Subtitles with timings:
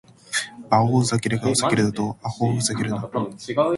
[0.67, 2.17] バオウ・ザケルガを避けるだと！
[2.23, 3.07] アホウ・フザケルナ！